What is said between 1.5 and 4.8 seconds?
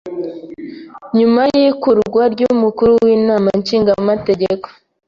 y'ikurwa ry'umukuru w'inama nshingamateka